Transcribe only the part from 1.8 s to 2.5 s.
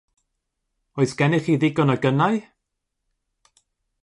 o gynnau?